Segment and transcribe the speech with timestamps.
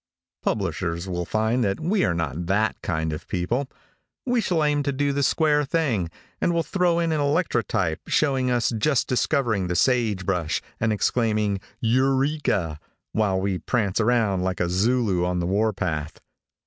[0.41, 3.69] Publishers will find that we are not that kind of people.
[4.25, 6.09] We shall aim to do the square thing,
[6.41, 11.59] and will throw in an electrotype, showing us just discovering the sage brush, and exclaiming
[11.81, 12.79] "Eureka,"
[13.11, 16.19] while we prance around like a Zulu on the war path.